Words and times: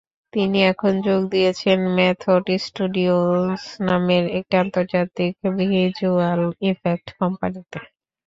তিনি 0.33 0.59
এখন 0.71 0.93
যোগ 1.07 1.21
দিয়েছেন 1.33 1.79
মেথড 1.97 2.45
স্টুডিওস 2.65 3.61
নামের 3.87 4.23
একটি 4.37 4.55
আন্তর্জাতিক 4.63 5.33
ভিজ্যুয়াল 5.59 6.41
ইফেক্ট 6.69 7.07
কোম্পানিতে। 7.19 7.79